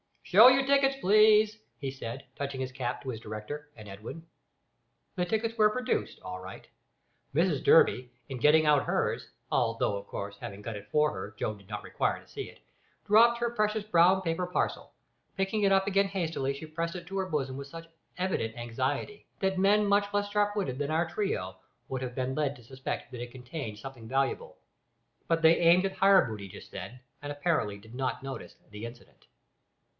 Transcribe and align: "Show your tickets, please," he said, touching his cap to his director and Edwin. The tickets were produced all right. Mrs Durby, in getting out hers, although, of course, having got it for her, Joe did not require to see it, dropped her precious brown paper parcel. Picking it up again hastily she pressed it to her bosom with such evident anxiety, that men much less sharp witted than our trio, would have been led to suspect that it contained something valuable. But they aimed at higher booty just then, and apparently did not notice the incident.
"Show 0.23 0.47
your 0.47 0.65
tickets, 0.65 0.95
please," 1.01 1.59
he 1.77 1.91
said, 1.91 2.23
touching 2.37 2.61
his 2.61 2.71
cap 2.71 3.03
to 3.03 3.09
his 3.09 3.19
director 3.19 3.69
and 3.75 3.87
Edwin. 3.87 4.25
The 5.17 5.25
tickets 5.25 5.57
were 5.57 5.69
produced 5.69 6.21
all 6.21 6.39
right. 6.39 6.65
Mrs 7.35 7.63
Durby, 7.63 8.09
in 8.29 8.39
getting 8.39 8.65
out 8.65 8.85
hers, 8.85 9.27
although, 9.51 9.97
of 9.97 10.07
course, 10.07 10.37
having 10.39 10.61
got 10.61 10.77
it 10.77 10.87
for 10.89 11.11
her, 11.11 11.35
Joe 11.37 11.53
did 11.53 11.67
not 11.67 11.83
require 11.83 12.19
to 12.19 12.27
see 12.27 12.43
it, 12.43 12.61
dropped 13.05 13.39
her 13.39 13.49
precious 13.51 13.83
brown 13.83 14.21
paper 14.21 14.47
parcel. 14.47 14.93
Picking 15.35 15.63
it 15.63 15.71
up 15.73 15.85
again 15.85 16.07
hastily 16.07 16.53
she 16.53 16.65
pressed 16.65 16.95
it 16.95 17.05
to 17.07 17.17
her 17.17 17.27
bosom 17.29 17.57
with 17.57 17.67
such 17.67 17.87
evident 18.17 18.55
anxiety, 18.55 19.27
that 19.39 19.59
men 19.59 19.85
much 19.85 20.11
less 20.13 20.31
sharp 20.31 20.55
witted 20.55 20.79
than 20.79 20.89
our 20.89 21.07
trio, 21.07 21.57
would 21.89 22.01
have 22.01 22.15
been 22.15 22.33
led 22.33 22.55
to 22.55 22.63
suspect 22.63 23.11
that 23.11 23.21
it 23.21 23.31
contained 23.31 23.77
something 23.77 24.07
valuable. 24.07 24.57
But 25.27 25.41
they 25.41 25.59
aimed 25.59 25.85
at 25.85 25.93
higher 25.97 26.25
booty 26.25 26.47
just 26.47 26.71
then, 26.71 27.01
and 27.21 27.31
apparently 27.31 27.77
did 27.77 27.93
not 27.93 28.23
notice 28.23 28.55
the 28.71 28.85
incident. 28.85 29.27